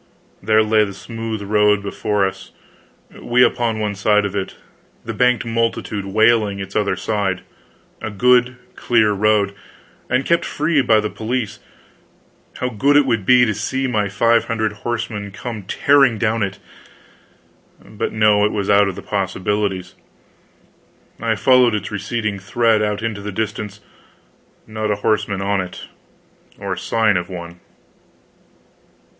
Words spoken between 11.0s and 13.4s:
the police how good it would